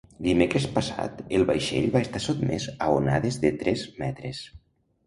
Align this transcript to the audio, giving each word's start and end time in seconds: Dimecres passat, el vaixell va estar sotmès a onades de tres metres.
Dimecres 0.27 0.63
passat, 0.77 1.21
el 1.39 1.45
vaixell 1.51 1.87
va 1.97 2.03
estar 2.07 2.23
sotmès 2.27 2.69
a 2.87 2.91
onades 2.99 3.43
de 3.47 3.57
tres 3.63 3.89
metres. 4.05 4.47